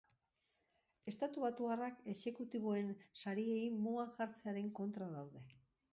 Estatubatuarrak 1.11 2.01
exekutiboen 2.13 2.89
sariei 3.25 3.69
mugak 3.85 4.19
jartzearen 4.19 4.77
kontra 4.81 5.15
daude. 5.19 5.45